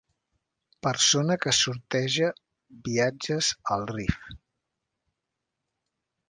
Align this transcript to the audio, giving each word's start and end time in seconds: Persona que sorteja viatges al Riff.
Persona 0.85 1.35
que 1.43 1.53
sorteja 1.57 2.29
viatges 2.87 3.51
al 3.77 3.87
Riff. 3.93 4.33